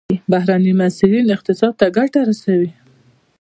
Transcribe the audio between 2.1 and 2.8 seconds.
رسوي.